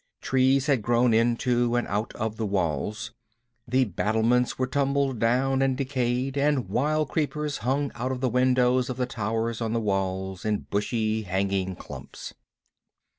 Trees 0.19 0.65
had 0.65 0.81
grown 0.81 1.13
into 1.13 1.75
and 1.75 1.87
out 1.87 2.11
of 2.15 2.37
the 2.37 2.45
walls; 2.47 3.13
the 3.67 3.85
battlements 3.85 4.57
were 4.57 4.65
tumbled 4.65 5.19
down 5.19 5.61
and 5.61 5.77
decayed, 5.77 6.39
and 6.39 6.67
wild 6.69 7.07
creepers 7.09 7.59
hung 7.59 7.91
out 7.93 8.11
of 8.11 8.19
the 8.19 8.27
windows 8.27 8.89
of 8.89 8.97
the 8.97 9.05
towers 9.05 9.61
on 9.61 9.73
the 9.73 9.79
walls 9.79 10.43
in 10.43 10.61
bushy 10.71 11.21
hanging 11.21 11.75
clumps. 11.75 12.33